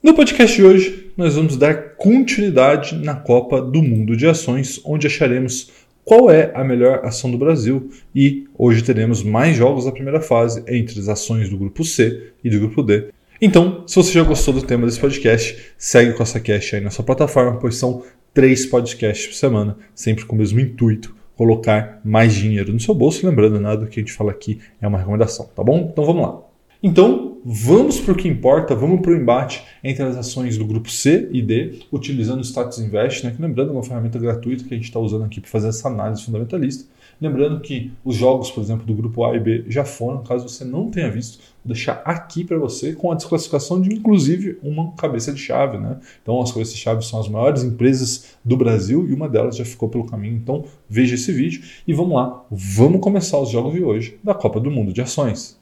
No 0.01 0.15
podcast 0.15 0.57
de 0.57 0.63
hoje, 0.63 1.11
nós 1.17 1.35
vamos 1.35 1.57
dar 1.57 1.97
continuidade 1.97 2.95
na 2.95 3.17
Copa 3.17 3.61
do 3.61 3.83
Mundo 3.83 4.17
de 4.17 4.29
Ações, 4.29 4.81
onde 4.85 5.09
acharemos 5.09 5.73
qual 6.05 6.31
é 6.31 6.53
a 6.55 6.63
melhor 6.63 7.05
ação 7.05 7.29
do 7.29 7.39
Brasil 7.39 7.91
e 8.15 8.47
hoje 8.57 8.85
teremos 8.85 9.25
mais 9.25 9.57
jogos 9.57 9.87
da 9.87 9.91
primeira 9.91 10.21
fase 10.21 10.63
entre 10.69 11.01
as 11.01 11.09
ações 11.09 11.51
do 11.51 11.59
grupo 11.59 11.83
C 11.83 12.31
e 12.45 12.49
do 12.49 12.61
grupo 12.61 12.85
D 12.85 13.09
então, 13.45 13.85
se 13.87 13.97
você 13.97 14.13
já 14.13 14.23
gostou 14.23 14.55
do 14.55 14.63
tema 14.63 14.87
desse 14.87 14.99
podcast, 14.99 15.73
segue 15.77 16.13
o 16.13 16.17
CostaCast 16.17 16.77
aí 16.77 16.81
na 16.81 16.91
sua 16.91 17.05
plataforma, 17.05 17.59
pois 17.59 17.77
são 17.77 18.03
três 18.33 18.65
podcasts 18.65 19.27
por 19.27 19.35
semana, 19.35 19.77
sempre 19.95 20.25
com 20.25 20.35
o 20.35 20.39
mesmo 20.39 20.61
intuito, 20.61 21.15
colocar 21.37 22.01
mais 22.05 22.33
dinheiro 22.35 22.73
no 22.73 22.81
seu 22.81 22.95
bolso. 22.95 23.27
Lembrando, 23.27 23.61
nada 23.61 23.85
do 23.85 23.87
que 23.87 24.01
a 24.01 24.03
gente 24.03 24.13
fala 24.13 24.31
aqui 24.31 24.61
é 24.81 24.89
uma 24.89 24.99
recomendação, 24.99 25.47
tá 25.55 25.63
bom? 25.63 25.91
Então 25.93 26.05
vamos 26.05 26.23
lá. 26.23 26.41
Então, 26.83 27.39
vamos 27.45 27.99
para 27.99 28.13
o 28.13 28.17
que 28.17 28.29
importa, 28.29 28.75
vamos 28.75 29.01
para 29.01 29.13
o 29.13 29.17
embate 29.17 29.63
entre 29.83 30.03
as 30.03 30.17
ações 30.17 30.59
do 30.59 30.67
grupo 30.67 30.91
C 30.91 31.29
e 31.33 31.41
D, 31.41 31.81
utilizando 31.91 32.41
o 32.41 32.45
Status 32.45 32.79
Invest, 32.79 33.25
né? 33.25 33.33
que 33.35 33.41
lembrando 33.41 33.71
é 33.71 33.73
uma 33.73 33.83
ferramenta 33.83 34.19
gratuita 34.19 34.65
que 34.65 34.75
a 34.75 34.77
gente 34.77 34.87
está 34.87 34.99
usando 34.99 35.25
aqui 35.25 35.41
para 35.41 35.51
fazer 35.51 35.69
essa 35.69 35.89
análise 35.89 36.23
fundamentalista. 36.23 36.85
Lembrando 37.21 37.61
que 37.61 37.93
os 38.05 38.17
jogos, 38.17 38.51
por 38.51 38.63
exemplo, 38.63 38.85
do 38.87 38.95
grupo 38.95 39.25
A 39.25 39.37
e 39.37 39.41
B 39.41 39.65
já 39.69 39.85
foram, 39.85 40.23
caso 40.23 40.49
você 40.49 40.65
não 40.65 40.91
tenha 40.91 41.11
visto, 41.11 41.39
vou 41.65 41.73
deixar 41.73 42.03
aqui 42.05 42.45
para 42.45 42.59
você 42.59 42.93
com 42.93 43.11
a 43.11 43.15
desclassificação 43.15 43.81
de 43.81 43.95
inclusive 43.95 44.59
uma 44.63 44.93
cabeça 44.93 45.33
de 45.33 45.41
chave. 45.41 45.79
Né? 45.79 45.99
Então, 46.23 46.41
as 46.41 46.53
cabeças 46.53 46.75
de 46.75 46.81
chave 46.81 47.05
são 47.05 47.21
as 47.21 47.29
maiores 47.29 47.63
empresas 47.63 48.37
do 48.45 48.57
Brasil 48.57 49.09
e 49.09 49.15
uma 49.15 49.29
delas 49.29 49.57
já 49.57 49.65
ficou 49.65 49.89
pelo 49.89 50.07
caminho. 50.07 50.37
Então, 50.37 50.65
veja 50.89 51.15
esse 51.15 51.33
vídeo 51.33 51.63
e 51.87 51.93
vamos 51.93 52.15
lá, 52.15 52.45
vamos 52.51 53.01
começar 53.01 53.39
os 53.39 53.51
jogos 53.51 53.73
de 53.73 53.83
hoje 53.83 54.19
da 54.23 54.35
Copa 54.35 54.61
do 54.61 54.71
Mundo 54.71 54.93
de 54.93 55.01
Ações. 55.01 55.59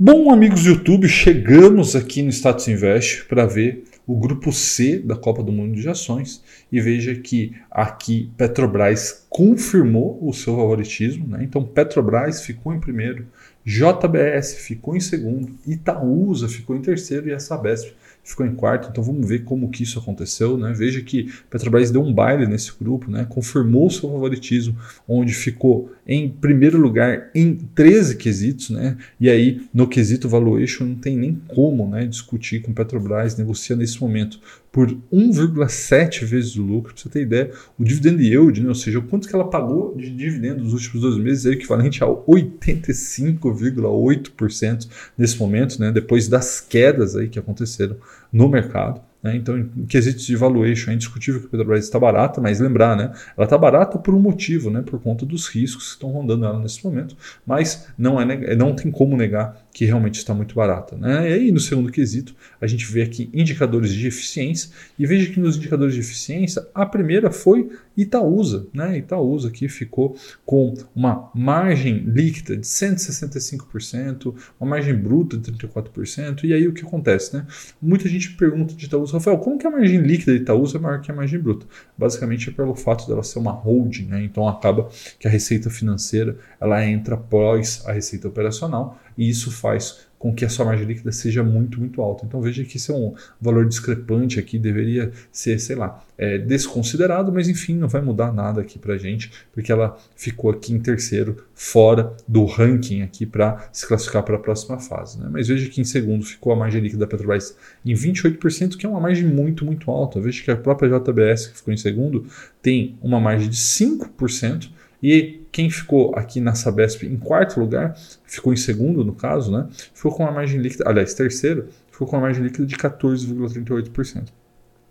Bom, 0.00 0.30
amigos 0.30 0.62
do 0.62 0.68
YouTube, 0.68 1.08
chegamos 1.08 1.96
aqui 1.96 2.22
no 2.22 2.30
Status 2.30 2.68
Invest 2.68 3.24
para 3.24 3.44
ver 3.44 3.82
o 4.06 4.14
grupo 4.16 4.52
C 4.52 5.00
da 5.00 5.16
Copa 5.16 5.42
do 5.42 5.50
Mundo 5.50 5.74
de 5.74 5.88
Ações 5.88 6.40
e 6.70 6.80
veja 6.80 7.16
que 7.16 7.56
aqui 7.68 8.30
Petrobras 8.36 9.26
confirmou 9.28 10.16
o 10.22 10.32
seu 10.32 10.54
favoritismo, 10.54 11.26
né? 11.26 11.40
então 11.42 11.64
Petrobras 11.64 12.42
ficou 12.42 12.72
em 12.72 12.78
primeiro, 12.78 13.26
JBS 13.64 14.58
ficou 14.60 14.94
em 14.94 15.00
segundo, 15.00 15.58
Itaúsa 15.66 16.48
ficou 16.48 16.76
em 16.76 16.80
terceiro 16.80 17.28
e 17.28 17.32
a 17.32 17.40
Sabesp 17.40 17.92
ficou 18.28 18.44
em 18.44 18.54
quarto. 18.54 18.88
Então 18.90 19.02
vamos 19.02 19.26
ver 19.26 19.44
como 19.44 19.70
que 19.70 19.82
isso 19.82 19.98
aconteceu. 19.98 20.58
Né? 20.58 20.72
Veja 20.76 21.00
que 21.00 21.32
Petrobras 21.48 21.90
deu 21.90 22.02
um 22.02 22.12
baile 22.12 22.46
nesse 22.46 22.72
grupo, 22.78 23.10
né? 23.10 23.26
confirmou 23.28 23.88
seu 23.88 24.10
favoritismo, 24.10 24.76
onde 25.08 25.32
ficou 25.32 25.90
em 26.06 26.28
primeiro 26.28 26.78
lugar 26.78 27.30
em 27.34 27.54
13 27.54 28.16
quesitos. 28.16 28.68
Né? 28.68 28.98
E 29.18 29.30
aí, 29.30 29.62
no 29.72 29.88
quesito 29.88 30.28
valuation, 30.28 30.84
não 30.84 30.94
tem 30.96 31.16
nem 31.16 31.40
como 31.48 31.88
né, 31.88 32.06
discutir 32.06 32.60
com 32.60 32.74
Petrobras, 32.74 33.36
negocia 33.36 33.74
nesse 33.74 33.98
momento 34.00 34.38
por 34.78 34.86
1,7 35.12 36.24
vezes 36.24 36.54
o 36.54 36.62
lucro. 36.62 36.94
Para 36.94 37.02
você 37.02 37.08
ter 37.08 37.22
ideia, 37.22 37.50
o 37.76 37.82
dividend 37.82 38.22
yield, 38.22 38.62
né? 38.62 38.68
ou 38.68 38.76
seja, 38.76 39.00
o 39.00 39.02
quanto 39.02 39.26
que 39.26 39.34
ela 39.34 39.50
pagou 39.50 39.92
de 39.96 40.08
dividendo 40.08 40.62
nos 40.62 40.72
últimos 40.72 41.00
dois 41.00 41.16
meses 41.16 41.46
é 41.46 41.50
equivalente 41.50 42.04
a 42.04 42.06
85,8% 42.06 44.88
nesse 45.18 45.36
momento, 45.36 45.80
né? 45.80 45.90
depois 45.90 46.28
das 46.28 46.60
quedas 46.60 47.16
aí 47.16 47.28
que 47.28 47.40
aconteceram 47.40 47.96
no 48.32 48.48
mercado. 48.48 49.00
Né? 49.20 49.34
Então, 49.34 49.58
em 49.58 49.84
quesitos 49.86 50.24
de 50.24 50.36
valuation, 50.36 50.92
é 50.92 50.94
indiscutível 50.94 51.40
que 51.40 51.48
a 51.48 51.50
Petrobras 51.50 51.84
está 51.84 51.98
barata, 51.98 52.40
mas 52.40 52.60
lembrar, 52.60 52.96
né? 52.96 53.12
ela 53.36 53.46
está 53.46 53.58
barata 53.58 53.98
por 53.98 54.14
um 54.14 54.20
motivo, 54.20 54.70
né? 54.70 54.82
por 54.82 55.00
conta 55.00 55.26
dos 55.26 55.48
riscos 55.48 55.86
que 55.86 55.92
estão 55.94 56.10
rondando 56.10 56.44
ela 56.44 56.60
nesse 56.60 56.84
momento, 56.84 57.16
mas 57.44 57.88
não, 57.98 58.20
é, 58.20 58.54
não 58.54 58.76
tem 58.76 58.92
como 58.92 59.16
negar 59.16 59.60
que 59.72 59.84
realmente 59.84 60.16
está 60.16 60.34
muito 60.34 60.54
barata. 60.54 60.96
Né? 60.96 61.30
E 61.30 61.32
aí, 61.32 61.52
no 61.52 61.60
segundo 61.60 61.90
quesito, 61.90 62.34
a 62.60 62.66
gente 62.66 62.84
vê 62.86 63.02
aqui 63.02 63.30
indicadores 63.32 63.92
de 63.92 64.06
eficiência, 64.06 64.70
e 64.98 65.06
veja 65.06 65.30
que 65.32 65.38
nos 65.38 65.56
indicadores 65.56 65.94
de 65.94 66.00
eficiência, 66.00 66.66
a 66.74 66.84
primeira 66.84 67.30
foi 67.30 67.70
Itaúsa. 67.96 68.66
Né? 68.72 68.98
Itaúsa 68.98 69.48
aqui 69.48 69.68
ficou 69.68 70.16
com 70.44 70.74
uma 70.94 71.30
margem 71.34 71.98
líquida 71.98 72.56
de 72.56 72.66
165%, 72.66 74.34
uma 74.58 74.70
margem 74.70 74.94
bruta 74.94 75.36
de 75.36 75.52
34%, 75.52 76.44
e 76.44 76.52
aí 76.52 76.66
o 76.66 76.72
que 76.72 76.84
acontece? 76.84 77.36
Né? 77.36 77.46
Muita 77.80 78.08
gente 78.08 78.30
pergunta 78.32 78.74
de 78.74 78.86
Itaúsa, 78.86 79.14
Rafael, 79.14 79.38
como 79.38 79.58
que 79.58 79.66
a 79.66 79.70
margem 79.70 80.00
líquida 80.00 80.32
de 80.32 80.42
Itaúsa 80.42 80.78
é 80.78 80.80
maior 80.80 81.00
que 81.00 81.10
a 81.10 81.14
margem 81.14 81.38
bruta? 81.38 81.66
Basicamente 81.96 82.48
é 82.48 82.52
pelo 82.52 82.74
fato 82.74 83.06
dela 83.06 83.22
ser 83.22 83.38
uma 83.38 83.52
holding, 83.52 84.06
né? 84.06 84.24
então 84.24 84.48
acaba 84.48 84.88
que 85.18 85.26
a 85.26 85.30
receita 85.30 85.68
financeira 85.70 86.36
ela 86.60 86.84
entra 86.84 87.14
após 87.14 87.82
a 87.86 87.92
receita 87.92 88.28
operacional, 88.28 88.98
e 89.18 89.28
isso 89.28 89.50
faz 89.50 90.06
com 90.18 90.34
que 90.34 90.44
a 90.44 90.48
sua 90.48 90.64
margem 90.64 90.86
líquida 90.86 91.12
seja 91.12 91.42
muito, 91.44 91.78
muito 91.78 92.02
alta. 92.02 92.24
Então 92.26 92.40
veja 92.40 92.64
que 92.64 92.76
esse 92.76 92.90
é 92.90 92.94
um 92.94 93.14
valor 93.40 93.66
discrepante 93.66 94.38
aqui, 94.40 94.58
deveria 94.58 95.12
ser, 95.30 95.58
sei 95.60 95.76
lá, 95.76 96.04
é, 96.16 96.38
desconsiderado, 96.38 97.32
mas 97.32 97.48
enfim, 97.48 97.76
não 97.76 97.88
vai 97.88 98.00
mudar 98.00 98.32
nada 98.32 98.60
aqui 98.60 98.78
para 98.78 98.96
gente, 98.96 99.30
porque 99.52 99.70
ela 99.70 99.96
ficou 100.16 100.50
aqui 100.50 100.72
em 100.72 100.80
terceiro, 100.80 101.44
fora 101.54 102.16
do 102.26 102.44
ranking 102.44 103.02
aqui 103.02 103.24
para 103.24 103.68
se 103.72 103.86
classificar 103.86 104.24
para 104.24 104.36
a 104.36 104.40
próxima 104.40 104.78
fase. 104.78 105.20
Né? 105.20 105.28
Mas 105.30 105.46
veja 105.46 105.68
que 105.68 105.80
em 105.80 105.84
segundo 105.84 106.24
ficou 106.24 106.52
a 106.52 106.56
margem 106.56 106.80
líquida 106.80 107.00
da 107.00 107.06
Petrobras 107.06 107.56
em 107.84 107.94
28%, 107.94 108.76
que 108.76 108.86
é 108.86 108.88
uma 108.88 109.00
margem 109.00 109.26
muito, 109.26 109.64
muito 109.64 109.90
alta. 109.90 110.20
Veja 110.20 110.42
que 110.42 110.50
a 110.50 110.56
própria 110.56 110.88
JBS, 110.88 111.46
que 111.48 111.56
ficou 111.58 111.72
em 111.72 111.76
segundo, 111.76 112.26
tem 112.60 112.96
uma 113.00 113.20
margem 113.20 113.48
de 113.48 113.56
5%, 113.56 114.70
e 115.02 115.37
quem 115.50 115.70
ficou 115.70 116.14
aqui 116.14 116.40
na 116.40 116.54
Sabesp 116.54 117.04
em 117.04 117.16
quarto 117.16 117.58
lugar, 117.60 117.96
ficou 118.24 118.52
em 118.52 118.56
segundo 118.56 119.04
no 119.04 119.14
caso, 119.14 119.50
né? 119.50 119.66
Ficou 119.94 120.12
com 120.12 120.22
uma 120.22 120.32
margem 120.32 120.60
líquida, 120.60 120.84
aliás, 120.86 121.14
terceiro, 121.14 121.68
ficou 121.90 122.06
com 122.06 122.16
uma 122.16 122.22
margem 122.22 122.42
líquida 122.42 122.66
de 122.66 122.76
14,38%. 122.76 124.28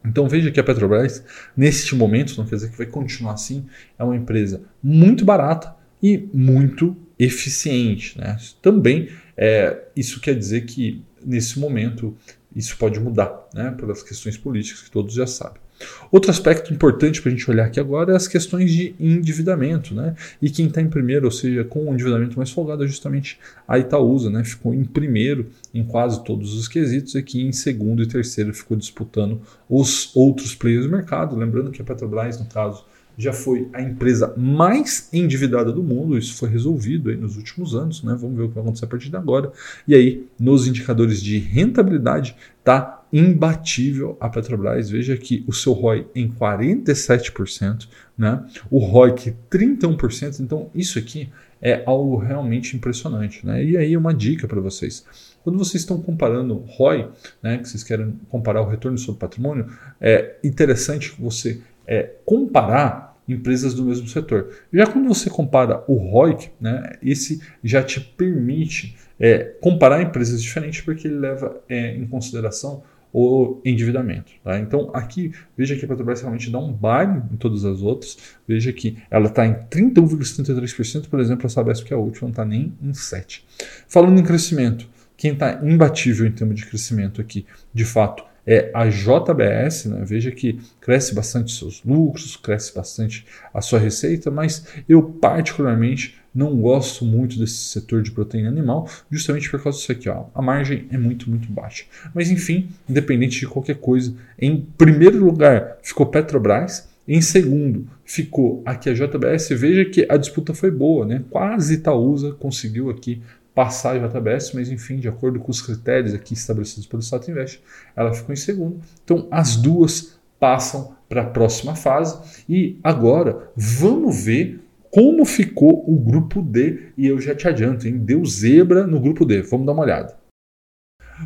Então 0.06 0.28
veja 0.28 0.52
que 0.52 0.60
a 0.60 0.64
Petrobras, 0.64 1.24
neste 1.56 1.96
momento, 1.96 2.38
não 2.38 2.46
quer 2.46 2.56
dizer 2.56 2.70
que 2.72 2.78
vai 2.78 2.88
continuar 2.88 3.34
assim, 3.34 3.66
é 3.98 4.04
uma 4.04 4.16
empresa 4.16 4.62
muito 4.82 5.26
barata 5.26 5.76
e 6.02 6.30
muito 6.34 6.96
eficiente. 7.20 8.18
Né? 8.18 8.38
Também 8.62 9.10
é, 9.36 9.86
isso 9.96 10.22
quer 10.22 10.36
dizer 10.36 10.66
que 10.66 11.04
nesse 11.26 11.60
momento 11.60 12.16
isso 12.56 12.78
pode 12.78 13.00
mudar, 13.00 13.48
né? 13.54 13.72
pelas 13.72 14.02
questões 14.02 14.38
políticas 14.38 14.82
que 14.82 14.92
todos 14.92 15.14
já 15.14 15.28
sabem. 15.28 15.62
Outro 16.12 16.32
aspecto 16.32 16.74
importante 16.74 17.22
para 17.22 17.32
a 17.32 17.36
gente 17.36 17.50
olhar 17.50 17.66
aqui 17.66 17.80
agora 17.80 18.14
é 18.14 18.16
as 18.16 18.28
questões 18.28 18.72
de 18.72 18.96
endividamento. 19.00 19.94
Né? 19.94 20.16
E 20.42 20.50
quem 20.50 20.68
está 20.68 20.82
em 20.82 20.90
primeiro, 20.90 21.26
ou 21.26 21.32
seja, 21.32 21.64
com 21.64 21.90
o 21.90 21.94
endividamento 21.94 22.38
mais 22.38 22.50
folgado, 22.50 22.84
é 22.84 22.88
justamente 22.88 23.40
a 23.68 23.78
Itaúsa. 23.78 24.30
Né? 24.30 24.44
Ficou 24.44 24.74
em 24.74 24.84
primeiro 24.84 25.48
em 25.74 25.84
quase 25.84 26.24
todos 26.24 26.54
os 26.54 26.68
quesitos, 26.68 27.16
e 27.16 27.18
aqui 27.18 27.42
em 27.42 27.52
segundo 27.52 28.02
e 28.02 28.08
terceiro 28.08 28.54
ficou 28.54 28.78
disputando 28.78 29.42
os 29.70 30.16
outros 30.16 30.56
players 30.56 30.86
do 30.86 30.92
mercado. 30.92 31.36
Lembrando 31.36 31.72
que 31.72 31.82
a 31.82 31.86
Petrobras, 31.86 32.40
no 32.40 32.46
caso, 32.46 32.86
já 33.18 33.34
foi 33.34 33.68
a 33.74 33.82
empresa 33.82 34.34
mais 34.38 35.10
endividada 35.12 35.72
do 35.72 35.82
mundo. 35.82 36.18
Isso 36.18 36.36
foi 36.36 36.50
resolvido 36.50 37.10
aí 37.10 37.18
nos 37.18 37.36
últimos 37.36 37.74
anos, 37.74 38.04
né? 38.04 38.16
Vamos 38.18 38.38
ver 38.38 38.44
o 38.44 38.50
que 38.50 38.54
vai 38.54 38.64
acontecer 38.64 38.86
a 38.86 38.88
partir 38.88 39.10
de 39.10 39.16
agora. 39.16 39.52
E 39.88 39.96
aí, 39.96 40.28
nos 40.40 40.68
indicadores 40.68 41.22
de 41.22 41.40
rentabilidade, 41.40 42.36
está 42.60 42.97
imbatível 43.12 44.18
a 44.20 44.30
Petrobras. 44.30 44.90
Veja 44.90 45.18
que 45.18 45.44
o 45.48 45.54
seu 45.54 45.74
ROI 45.74 46.08
em 46.14 46.30
47%, 46.30 47.88
né? 48.18 48.46
O 48.70 48.80
ROIC 48.80 49.36
31%. 49.50 50.40
Então, 50.40 50.70
isso 50.74 51.00
aqui 51.00 51.30
é 51.62 51.84
algo 51.86 52.18
realmente 52.18 52.76
impressionante, 52.76 53.46
né? 53.46 53.64
E 53.64 53.78
aí 53.78 53.98
uma 53.98 54.14
dica 54.14 54.48
para 54.48 54.62
vocês. 54.62 55.06
Quando 55.44 55.58
vocês 55.58 55.82
estão 55.82 56.02
comparando 56.02 56.56
ROI, 56.56 57.10
né, 57.42 57.58
que 57.58 57.70
vocês 57.70 57.84
querem 57.84 58.20
comparar 58.30 58.62
o 58.62 58.68
retorno 58.68 58.98
sobre 58.98 59.20
patrimônio, 59.20 59.68
é 60.00 60.36
interessante 60.44 61.16
você 61.18 61.62
é, 61.88 62.12
comparar 62.26 63.18
empresas 63.28 63.74
do 63.74 63.86
mesmo 63.86 64.08
setor. 64.08 64.50
Já 64.72 64.88
quando 64.88 65.08
você 65.08 65.30
compara 65.30 65.84
o 65.88 65.96
ROIC, 65.96 66.50
né, 66.60 66.94
esse 67.02 67.42
já 67.64 67.84
te 67.84 68.00
permite 68.00 68.96
é, 69.20 69.56
comparar 69.62 70.02
empresas 70.02 70.42
diferentes 70.42 70.82
porque 70.82 71.08
ele 71.08 71.18
leva 71.18 71.62
é, 71.68 71.96
em 71.96 72.06
consideração 72.08 72.84
o 73.14 73.62
endividamento. 73.64 74.32
Tá? 74.44 74.60
Então 74.60 74.92
aqui 74.94 75.32
veja 75.58 75.76
que 75.76 75.86
a 75.86 75.88
Petrobras 75.88 76.22
realmente 76.22 76.50
dá 76.50 76.60
um 76.60 76.72
baile 76.72 77.22
em 77.32 77.38
todas 77.38 77.66
as 77.66 77.82
outras. 77.82 78.18
Veja 78.48 78.72
que 78.72 78.98
ela 79.10 79.28
está 79.28 79.46
em 79.46 79.54
31,73%, 79.54 81.08
por 81.08 81.20
exemplo, 81.20 81.46
a 81.46 81.50
Sabesp 81.50 81.86
que 81.86 81.94
é 81.94 81.96
a 81.96 82.00
última 82.00 82.28
não 82.28 82.32
está 82.32 82.46
nem 82.46 82.74
em 82.82 82.92
7%. 82.92 83.42
Falando 83.88 84.20
em 84.20 84.24
crescimento, 84.24 84.88
quem 85.16 85.34
está 85.34 85.60
imbatível 85.64 86.26
em 86.26 86.32
termos 86.32 86.56
de 86.56 86.66
crescimento 86.66 87.20
aqui, 87.22 87.46
de 87.74 87.86
fato, 87.86 88.24
é 88.46 88.72
a 88.74 88.88
JBS, 88.88 89.86
né? 89.86 90.04
veja 90.06 90.32
que 90.32 90.58
cresce 90.80 91.14
bastante 91.14 91.52
seus 91.52 91.84
lucros, 91.84 92.38
cresce 92.38 92.74
bastante 92.74 93.26
a 93.54 93.60
sua 93.60 93.78
receita, 93.78 94.32
mas 94.32 94.66
eu 94.88 95.04
particularmente 95.04 96.17
não 96.34 96.56
gosto 96.58 97.04
muito 97.04 97.40
desse 97.40 97.56
setor 97.56 98.02
de 98.02 98.12
proteína 98.12 98.50
animal, 98.50 98.90
justamente 99.10 99.50
por 99.50 99.62
causa 99.62 99.78
disso 99.78 99.92
aqui. 99.92 100.10
Ó. 100.10 100.26
A 100.34 100.42
margem 100.42 100.88
é 100.92 100.98
muito, 100.98 101.30
muito 101.30 101.52
baixa. 101.52 101.86
Mas 102.14 102.30
enfim, 102.30 102.70
independente 102.88 103.40
de 103.40 103.48
qualquer 103.48 103.76
coisa, 103.78 104.14
em 104.40 104.62
primeiro 104.78 105.24
lugar 105.24 105.78
ficou 105.82 106.06
Petrobras, 106.06 106.90
em 107.08 107.22
segundo, 107.22 107.88
ficou 108.04 108.62
aqui 108.66 108.90
a 108.90 108.94
JBS. 108.94 109.50
Veja 109.52 109.86
que 109.86 110.06
a 110.10 110.18
disputa 110.18 110.54
foi 110.54 110.70
boa, 110.70 111.06
né? 111.06 111.24
Quase 111.30 111.76
Itaúsa 111.76 112.34
conseguiu 112.34 112.90
aqui 112.90 113.22
passar 113.56 113.96
a 113.96 114.08
JBS, 114.08 114.52
mas 114.54 114.70
enfim, 114.70 114.98
de 114.98 115.08
acordo 115.08 115.40
com 115.40 115.50
os 115.50 115.62
critérios 115.62 116.14
aqui 116.14 116.34
estabelecidos 116.34 116.86
pelo 116.86 117.02
Stato 117.02 117.32
Invest, 117.32 117.60
ela 117.96 118.14
ficou 118.14 118.32
em 118.32 118.36
segundo. 118.36 118.80
Então, 119.04 119.28
as 119.32 119.56
duas 119.56 120.20
passam 120.40 120.96
para 121.10 121.22
a 121.22 121.26
próxima 121.26 121.76
fase. 121.76 122.44
E 122.48 122.78
agora, 122.84 123.50
vamos 123.56 124.24
ver 124.24 124.60
como 124.98 125.24
ficou 125.26 125.84
o 125.88 125.96
grupo 125.96 126.42
D. 126.42 126.92
E 126.98 127.06
eu 127.06 127.22
já 127.22 127.36
te 127.36 127.48
adianto, 127.48 127.88
hein? 127.88 128.00
Deu 128.00 128.26
zebra 128.26 128.88
no 128.88 129.00
grupo 129.00 129.26
D. 129.26 129.44
Vamos 129.44 129.68
dar 129.68 129.74
uma 129.74 129.84
olhada. 129.84 130.18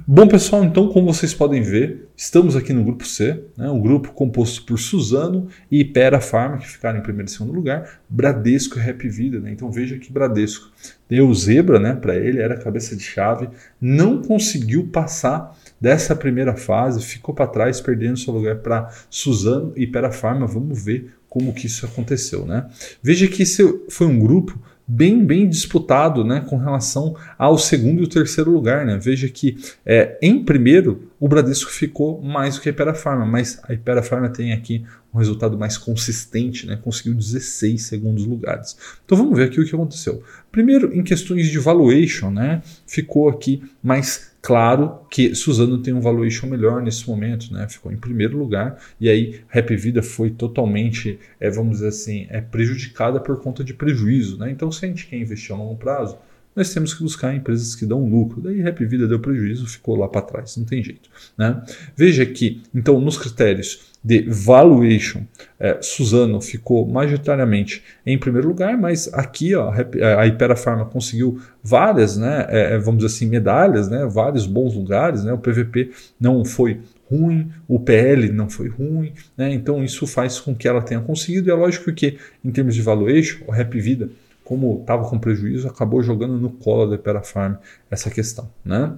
Bom, 0.06 0.28
pessoal, 0.28 0.66
então, 0.66 0.90
como 0.90 1.14
vocês 1.14 1.34
podem 1.34 1.62
ver, 1.62 2.10
estamos 2.16 2.58
aqui 2.58 2.74
no 2.74 2.84
grupo 2.84 3.06
C, 3.06 3.44
né, 3.58 3.70
um 3.70 3.80
grupo 3.80 4.12
composto 4.12 4.66
por 4.66 4.78
Suzano 4.78 5.48
e 5.70 5.82
Ipera 5.82 6.20
Pharma, 6.20 6.58
que 6.58 6.68
ficaram 6.68 7.00
em 7.00 7.02
primeiro 7.02 7.30
e 7.30 7.32
segundo 7.32 7.54
lugar, 7.54 8.02
Bradesco 8.10 8.78
e 8.78 8.82
Rap 8.82 9.08
Vida. 9.08 9.40
Né? 9.40 9.52
Então, 9.52 9.72
veja 9.72 9.98
que 9.98 10.12
Bradesco 10.12 10.70
deu 11.10 11.34
zebra 11.34 11.80
né, 11.80 11.94
para 11.96 12.16
ele, 12.16 12.42
era 12.42 12.58
cabeça 12.58 12.94
de 12.94 13.04
chave, 13.04 13.50
não 13.80 14.22
conseguiu 14.22 14.88
passar 14.88 15.58
dessa 15.80 16.14
primeira 16.14 16.58
fase, 16.58 17.02
ficou 17.02 17.34
para 17.34 17.48
trás, 17.48 17.80
perdendo 17.80 18.20
seu 18.20 18.34
lugar 18.34 18.58
para 18.58 18.90
Suzano 19.10 19.72
e 19.78 19.84
Ipera 19.84 20.12
Pharma. 20.12 20.46
Vamos 20.46 20.84
ver 20.84 21.14
como 21.32 21.54
que 21.54 21.66
isso 21.66 21.86
aconteceu. 21.86 22.46
Né? 22.46 22.66
Veja 23.02 23.26
que 23.26 23.44
esse 23.44 23.64
foi 23.88 24.06
um 24.06 24.20
grupo 24.20 24.62
bem, 24.86 25.24
bem 25.24 25.48
disputado 25.48 26.26
né, 26.26 26.44
com 26.46 26.58
relação 26.58 27.16
ao 27.38 27.58
segundo 27.58 28.02
e 28.02 28.04
o 28.04 28.10
terceiro 28.10 28.52
lugar. 28.52 28.86
Né? 28.86 29.00
Veja 29.02 29.30
que 29.30 29.58
é, 29.86 30.18
em 30.22 30.44
primeiro 30.44 31.10
o 31.22 31.28
Bradesco 31.28 31.70
ficou 31.70 32.20
mais 32.20 32.56
do 32.56 32.62
que 32.62 32.70
a 32.70 32.72
Ipera 32.72 32.96
Pharma, 32.96 33.28
mas 33.28 33.62
a 33.62 33.74
Ipera 33.74 34.02
Pharma 34.02 34.28
tem 34.28 34.54
aqui 34.54 34.84
um 35.14 35.20
resultado 35.20 35.56
mais 35.56 35.78
consistente, 35.78 36.66
né? 36.66 36.80
conseguiu 36.84 37.14
16 37.14 37.80
segundos 37.84 38.26
lugares. 38.26 38.76
Então 39.06 39.16
vamos 39.16 39.38
ver 39.38 39.44
aqui 39.44 39.62
o 39.62 39.64
que 39.66 39.76
aconteceu. 39.76 40.24
Primeiro, 40.52 40.92
em 40.92 41.04
questões 41.04 41.48
de 41.48 41.60
valuation, 41.60 42.32
né? 42.32 42.64
ficou 42.88 43.30
aqui 43.30 43.62
mais 43.84 44.32
Claro 44.42 45.02
que 45.08 45.36
Suzano 45.36 45.78
tem 45.78 45.94
um 45.94 46.02
valuation 46.02 46.48
melhor 46.48 46.82
nesse 46.82 47.08
momento, 47.08 47.54
né? 47.54 47.70
Ficou 47.70 47.92
em 47.92 47.96
primeiro 47.96 48.36
lugar 48.36 48.80
e 49.00 49.08
aí 49.08 49.42
Rap 49.48 49.76
Vida 49.76 50.02
foi 50.02 50.32
totalmente, 50.32 51.20
é, 51.40 51.48
vamos 51.52 51.74
dizer 51.74 51.90
assim, 51.90 52.26
é 52.28 52.42
prejudicada 52.42 53.20
por 53.20 53.40
conta 53.40 53.64
de 53.64 53.72
prejuízo, 53.72 54.40
né? 54.40 54.50
Então, 54.50 54.72
se 54.72 54.84
a 54.84 54.88
gente 54.88 55.06
quer 55.06 55.18
investir 55.18 55.54
a 55.54 55.58
longo 55.60 55.76
prazo, 55.76 56.18
nós 56.56 56.74
temos 56.74 56.94
que 56.94 57.02
buscar 57.04 57.36
empresas 57.36 57.76
que 57.76 57.86
dão 57.86 58.06
lucro. 58.06 58.42
Daí 58.42 58.60
Rap 58.62 58.84
Vida 58.86 59.08
deu 59.08 59.20
prejuízo, 59.20 59.68
ficou 59.68 59.96
lá 59.96 60.08
para 60.08 60.22
trás, 60.22 60.58
não 60.58 60.66
tem 60.66 60.84
jeito, 60.84 61.10
né? 61.38 61.62
Veja 61.96 62.26
que, 62.26 62.62
então, 62.74 63.00
nos 63.00 63.18
critérios 63.18 63.92
de 64.04 64.24
valuation, 64.28 65.22
é, 65.60 65.78
Suzano 65.82 66.42
ficou 66.42 66.88
majoritariamente 66.88 67.84
em 68.04 68.18
primeiro 68.18 68.48
lugar, 68.48 68.76
mas 68.76 69.08
aqui 69.14 69.54
ó, 69.54 69.72
a 70.18 70.26
Ipera 70.26 70.56
Pharma 70.56 70.86
conseguiu 70.86 71.40
várias, 71.64 72.18
né, 72.18 72.48
é, 72.50 72.74
é, 72.74 72.78
vamos 72.80 73.04
dizer 73.04 73.16
assim, 73.16 73.28
medalhas, 73.28 73.88
né, 73.90 74.08
vários 74.08 74.48
bons 74.48 74.74
lugares, 74.74 75.24
né, 75.24 75.32
o 75.32 75.38
PVP 75.38 75.92
não 76.20 76.44
foi 76.44 76.80
ruim, 77.12 77.52
o 77.68 77.80
PL 77.80 78.32
não 78.32 78.50
foi 78.50 78.70
ruim, 78.70 79.14
né, 79.38 79.54
então 79.54 79.84
isso 79.84 80.08
faz 80.08 80.40
com 80.40 80.56
que 80.56 80.68
ela 80.68 80.82
tenha 80.82 81.02
conseguido, 81.02 81.50
e 81.50 81.52
é 81.52 81.56
lógico 81.56 81.94
que 81.94 82.18
em 82.44 82.50
termos 82.50 82.74
de 82.74 82.82
valuation, 82.82 83.44
o 83.46 83.52
Rap 83.52 83.80
Vida 83.80 84.10
como 84.52 84.82
estava 84.82 85.08
com 85.08 85.18
prejuízo, 85.18 85.66
acabou 85.66 86.04
jogando 86.04 86.38
no 86.38 86.50
colo 86.50 86.86
da 86.86 86.96
Ipera 86.96 87.22
Farm 87.22 87.54
essa 87.90 88.10
questão. 88.10 88.52
Né? 88.66 88.98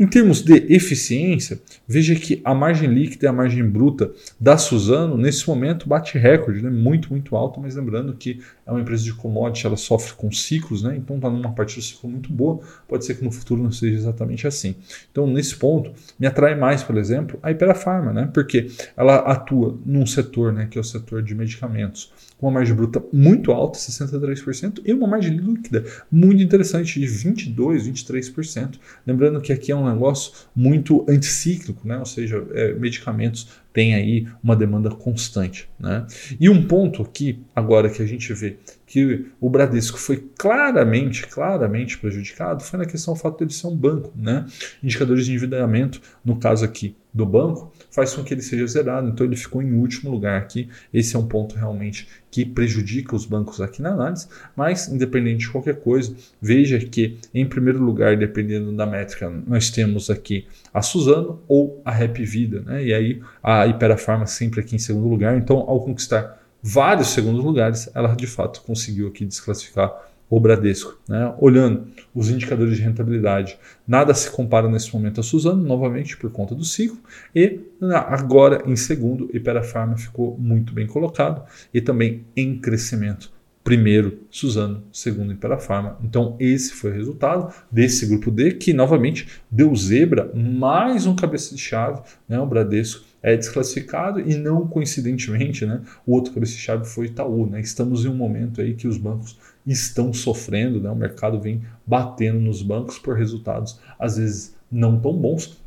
Em 0.00 0.06
termos 0.06 0.40
de 0.40 0.54
eficiência, 0.74 1.60
veja 1.86 2.14
que 2.14 2.40
a 2.42 2.54
margem 2.54 2.88
líquida 2.88 3.26
e 3.26 3.28
a 3.28 3.32
margem 3.32 3.68
bruta 3.68 4.12
da 4.40 4.56
Suzano, 4.56 5.18
nesse 5.18 5.46
momento, 5.46 5.86
bate 5.86 6.16
recorde, 6.16 6.62
né? 6.62 6.70
muito, 6.70 7.10
muito 7.10 7.36
alto, 7.36 7.60
mas 7.60 7.74
lembrando 7.74 8.14
que 8.14 8.40
é 8.64 8.70
uma 8.70 8.80
empresa 8.80 9.04
de 9.04 9.12
commodity, 9.12 9.66
ela 9.66 9.76
sofre 9.76 10.14
com 10.14 10.32
ciclos, 10.32 10.82
né? 10.82 10.96
então 10.96 11.16
está 11.16 11.28
numa 11.28 11.52
parte 11.52 11.76
do 11.76 11.82
ciclo 11.82 12.08
muito 12.08 12.32
boa, 12.32 12.60
pode 12.88 13.04
ser 13.04 13.16
que 13.16 13.24
no 13.24 13.30
futuro 13.30 13.62
não 13.62 13.72
seja 13.72 13.94
exatamente 13.94 14.46
assim. 14.46 14.74
Então, 15.12 15.26
nesse 15.26 15.54
ponto, 15.54 15.92
me 16.18 16.26
atrai 16.26 16.54
mais, 16.54 16.82
por 16.82 16.96
exemplo, 16.96 17.38
a 17.42 17.50
Ipera 17.50 17.74
Pharma, 17.74 18.10
né? 18.10 18.30
porque 18.32 18.68
ela 18.96 19.16
atua 19.16 19.78
num 19.84 20.06
setor, 20.06 20.50
né? 20.50 20.66
que 20.70 20.78
é 20.78 20.80
o 20.80 20.84
setor 20.84 21.22
de 21.22 21.34
medicamentos, 21.34 22.10
uma 22.44 22.52
margem 22.52 22.74
bruta 22.74 23.02
muito 23.12 23.52
alta, 23.52 23.78
63%, 23.78 24.82
e 24.84 24.92
uma 24.92 25.06
margem 25.06 25.36
líquida 25.36 25.84
muito 26.10 26.42
interessante, 26.42 27.00
de 27.00 27.06
22%, 27.06 27.56
23%. 27.56 28.74
Lembrando 29.06 29.40
que 29.40 29.52
aqui 29.52 29.72
é 29.72 29.76
um 29.76 29.90
negócio 29.90 30.32
muito 30.54 31.04
anticíclico, 31.08 31.86
né? 31.86 31.98
ou 31.98 32.06
seja, 32.06 32.46
é, 32.52 32.74
medicamentos 32.74 33.48
têm 33.72 33.94
aí 33.94 34.28
uma 34.42 34.54
demanda 34.54 34.88
constante. 34.90 35.68
Né? 35.80 36.06
E 36.38 36.48
um 36.48 36.66
ponto 36.66 37.02
aqui, 37.02 37.42
agora 37.56 37.90
que 37.90 38.02
a 38.02 38.06
gente 38.06 38.32
vê 38.32 38.56
que 38.86 39.26
o 39.40 39.50
Bradesco 39.50 39.98
foi 39.98 40.28
claramente, 40.38 41.26
claramente 41.26 41.98
prejudicado, 41.98 42.62
foi 42.62 42.78
na 42.78 42.86
questão 42.86 43.14
do 43.14 43.20
fato 43.20 43.38
de 43.38 43.44
ele 43.44 43.52
ser 43.52 43.66
um 43.66 43.76
banco. 43.76 44.12
Né? 44.14 44.46
Indicadores 44.82 45.24
de 45.24 45.32
endividamento, 45.32 46.00
no 46.24 46.36
caso 46.36 46.64
aqui 46.64 46.94
do 47.12 47.26
banco, 47.26 47.72
faz 47.94 48.12
com 48.12 48.24
que 48.24 48.34
ele 48.34 48.42
seja 48.42 48.66
zerado. 48.66 49.08
Então 49.08 49.24
ele 49.24 49.36
ficou 49.36 49.62
em 49.62 49.72
último 49.72 50.10
lugar 50.10 50.36
aqui. 50.36 50.68
Esse 50.92 51.14
é 51.14 51.18
um 51.18 51.26
ponto 51.26 51.54
realmente 51.54 52.08
que 52.28 52.44
prejudica 52.44 53.14
os 53.14 53.24
bancos 53.24 53.60
aqui 53.60 53.80
na 53.80 53.92
análise, 53.92 54.26
mas 54.56 54.88
independente 54.88 55.46
de 55.46 55.50
qualquer 55.50 55.76
coisa, 55.76 56.12
veja 56.42 56.78
que 56.80 57.16
em 57.32 57.46
primeiro 57.46 57.80
lugar, 57.80 58.16
dependendo 58.16 58.72
da 58.72 58.84
métrica, 58.84 59.30
nós 59.46 59.70
temos 59.70 60.10
aqui 60.10 60.44
a 60.72 60.82
Suzano 60.82 61.40
ou 61.46 61.80
a 61.84 61.92
Rap 61.92 62.24
Vida, 62.24 62.62
né? 62.62 62.84
E 62.84 62.92
aí 62.92 63.22
a 63.40 63.64
Ipera 63.68 63.96
Pharma 63.96 64.26
sempre 64.26 64.60
aqui 64.60 64.74
em 64.74 64.80
segundo 64.80 65.06
lugar. 65.06 65.36
Então, 65.36 65.58
ao 65.58 65.84
conquistar 65.84 66.42
vários 66.60 67.08
segundos 67.08 67.44
lugares, 67.44 67.88
ela 67.94 68.12
de 68.16 68.26
fato 68.26 68.62
conseguiu 68.62 69.06
aqui 69.06 69.24
desclassificar 69.24 69.92
o 70.28 70.40
Bradesco. 70.40 70.98
Né? 71.08 71.34
Olhando 71.38 71.86
os 72.14 72.30
indicadores 72.30 72.76
de 72.76 72.82
rentabilidade, 72.82 73.58
nada 73.86 74.14
se 74.14 74.30
compara 74.30 74.68
nesse 74.68 74.92
momento 74.92 75.20
a 75.20 75.22
Suzano, 75.22 75.62
novamente 75.62 76.16
por 76.16 76.30
conta 76.30 76.54
do 76.54 76.64
ciclo, 76.64 76.98
e 77.34 77.60
agora 78.08 78.62
em 78.66 78.76
segundo, 78.76 79.28
Ipera 79.32 79.62
Pharma 79.62 79.96
ficou 79.96 80.36
muito 80.38 80.72
bem 80.72 80.86
colocado 80.86 81.42
e 81.72 81.80
também 81.80 82.24
em 82.36 82.58
crescimento. 82.58 83.32
Primeiro, 83.64 84.18
Suzano, 84.30 84.84
segundo, 84.92 85.32
Impera 85.32 85.56
Pharma. 85.56 85.96
Então, 86.04 86.36
esse 86.38 86.74
foi 86.74 86.90
o 86.90 86.94
resultado 86.94 87.50
desse 87.72 88.04
grupo 88.04 88.30
D, 88.30 88.52
que 88.52 88.74
novamente 88.74 89.26
deu 89.50 89.74
zebra, 89.74 90.30
mais 90.34 91.06
um 91.06 91.16
cabeça 91.16 91.54
de 91.54 91.62
chave, 91.62 92.02
né? 92.28 92.38
o 92.38 92.44
Bradesco 92.44 93.02
é 93.24 93.34
desclassificado 93.34 94.20
e 94.20 94.36
não 94.36 94.66
coincidentemente, 94.66 95.64
né, 95.64 95.80
o 96.04 96.12
outro 96.12 96.34
cabeça-chave 96.34 96.84
foi 96.84 97.06
Itaú. 97.06 97.46
Né? 97.46 97.58
Estamos 97.62 98.04
em 98.04 98.08
um 98.08 98.14
momento 98.14 98.60
aí 98.60 98.74
que 98.74 98.86
os 98.86 98.98
bancos 98.98 99.38
estão 99.66 100.12
sofrendo, 100.12 100.80
né? 100.80 100.90
o 100.90 100.96
mercado 100.96 101.40
vem 101.40 101.62
batendo 101.86 102.38
nos 102.38 102.62
bancos 102.62 102.98
por 102.98 103.16
resultados 103.16 103.78
às 103.98 104.16
vezes 104.16 104.54
não 104.70 105.00
tão 105.00 105.12
bons. 105.14 105.62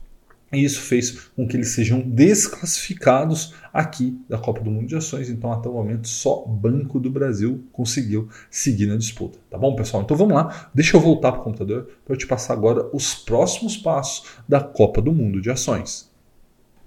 E 0.52 0.64
isso 0.64 0.80
fez 0.80 1.30
com 1.36 1.46
que 1.46 1.58
eles 1.58 1.70
sejam 1.70 2.00
desclassificados 2.00 3.54
aqui 3.74 4.18
da 4.30 4.38
Copa 4.38 4.62
do 4.62 4.72
Mundo 4.72 4.88
de 4.88 4.96
Ações. 4.96 5.30
Então, 5.30 5.52
até 5.52 5.68
o 5.68 5.74
momento, 5.74 6.08
só 6.08 6.46
Banco 6.46 7.02
do 7.02 7.10
Brasil 7.10 7.66
conseguiu 7.74 8.30
seguir 8.50 8.86
na 8.86 8.96
disputa. 8.96 9.38
Tá 9.50 9.58
bom, 9.58 9.76
pessoal? 9.76 10.04
Então 10.04 10.16
vamos 10.16 10.34
lá. 10.34 10.70
Deixa 10.74 10.96
eu 10.96 11.02
voltar 11.02 11.34
para 11.34 11.42
o 11.42 11.44
computador 11.44 11.90
para 12.06 12.14
eu 12.14 12.18
te 12.18 12.26
passar 12.26 12.54
agora 12.54 12.90
os 12.94 13.14
próximos 13.14 13.76
passos 13.76 14.30
da 14.48 14.62
Copa 14.62 15.02
do 15.02 15.12
Mundo 15.12 15.42
de 15.42 15.52
Ações. 15.52 16.10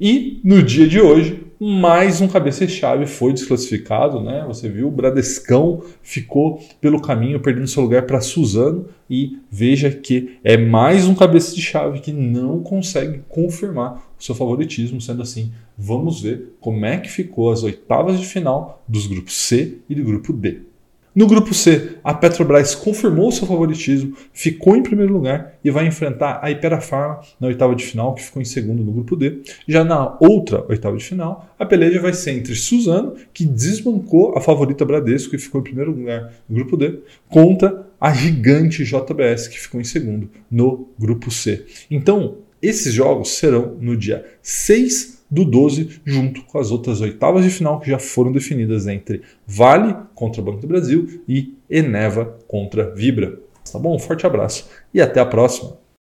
E 0.00 0.40
no 0.42 0.62
dia 0.62 0.88
de 0.88 0.98
hoje, 0.98 1.46
mais 1.62 2.22
um 2.22 2.26
cabeça-chave 2.26 3.04
foi 3.04 3.34
desclassificado, 3.34 4.18
né? 4.22 4.42
Você 4.48 4.66
viu, 4.66 4.88
o 4.88 4.90
Bradescão 4.90 5.82
ficou 6.02 6.58
pelo 6.80 7.02
caminho, 7.02 7.38
perdendo 7.38 7.68
seu 7.68 7.82
lugar 7.82 8.06
para 8.06 8.22
Suzano. 8.22 8.86
E 9.10 9.38
veja 9.50 9.90
que 9.90 10.38
é 10.42 10.56
mais 10.56 11.06
um 11.06 11.14
cabeça 11.14 11.54
de 11.54 11.60
chave 11.60 12.00
que 12.00 12.12
não 12.12 12.62
consegue 12.62 13.20
confirmar 13.28 14.10
o 14.18 14.24
seu 14.24 14.34
favoritismo. 14.34 15.02
Sendo 15.02 15.20
assim, 15.20 15.52
vamos 15.76 16.22
ver 16.22 16.54
como 16.60 16.86
é 16.86 16.96
que 16.96 17.10
ficou 17.10 17.52
as 17.52 17.62
oitavas 17.62 18.18
de 18.18 18.24
final 18.24 18.82
dos 18.88 19.06
grupos 19.06 19.36
C 19.36 19.78
e 19.86 19.94
do 19.94 20.02
grupo 20.02 20.32
D. 20.32 20.69
No 21.12 21.26
grupo 21.26 21.52
C, 21.52 21.96
a 22.04 22.14
Petrobras 22.14 22.72
confirmou 22.72 23.32
seu 23.32 23.44
favoritismo, 23.44 24.16
ficou 24.32 24.76
em 24.76 24.82
primeiro 24.82 25.12
lugar 25.12 25.58
e 25.64 25.68
vai 25.68 25.84
enfrentar 25.84 26.38
a 26.40 26.52
Ipera 26.52 26.80
Pharma 26.80 27.20
na 27.40 27.48
oitava 27.48 27.74
de 27.74 27.84
final, 27.84 28.14
que 28.14 28.22
ficou 28.22 28.40
em 28.40 28.44
segundo 28.44 28.84
no 28.84 28.92
grupo 28.92 29.16
D. 29.16 29.40
Já 29.66 29.82
na 29.82 30.16
outra 30.20 30.64
oitava 30.68 30.96
de 30.96 31.04
final, 31.04 31.52
a 31.58 31.66
peleja 31.66 32.00
vai 32.00 32.12
ser 32.12 32.30
entre 32.30 32.54
Suzano, 32.54 33.16
que 33.34 33.44
desbancou 33.44 34.38
a 34.38 34.40
favorita 34.40 34.84
Bradesco 34.84 35.34
e 35.34 35.38
ficou 35.38 35.60
em 35.60 35.64
primeiro 35.64 35.90
lugar 35.90 36.32
no 36.48 36.54
grupo 36.54 36.76
D, 36.76 37.00
contra 37.28 37.86
a 38.00 38.12
gigante 38.12 38.84
JBS, 38.84 39.48
que 39.48 39.58
ficou 39.58 39.80
em 39.80 39.84
segundo 39.84 40.30
no 40.48 40.88
grupo 40.96 41.28
C. 41.28 41.66
Então, 41.90 42.36
esses 42.62 42.94
jogos 42.94 43.30
serão 43.30 43.76
no 43.80 43.96
dia 43.96 44.24
6 44.42 45.19
do 45.30 45.44
12, 45.44 46.00
junto 46.04 46.42
com 46.42 46.58
as 46.58 46.70
outras 46.70 47.00
oitavas 47.00 47.44
de 47.44 47.50
final 47.50 47.78
que 47.78 47.90
já 47.90 47.98
foram 47.98 48.32
definidas 48.32 48.86
entre 48.86 49.22
Vale 49.46 49.94
contra 50.14 50.42
Banco 50.42 50.60
do 50.60 50.66
Brasil 50.66 51.22
e 51.28 51.54
Eneva 51.68 52.38
contra 52.48 52.94
Vibra. 52.94 53.38
Tá 53.70 53.78
bom? 53.78 53.94
Um 53.94 53.98
forte 53.98 54.26
abraço 54.26 54.68
e 54.92 55.00
até 55.00 55.20
a 55.20 55.26
próxima. 55.26 55.80